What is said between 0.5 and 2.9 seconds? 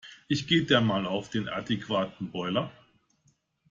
dann mal auf den adäquaten Boiler.